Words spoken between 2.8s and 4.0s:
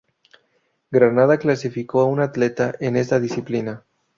esta disciplina.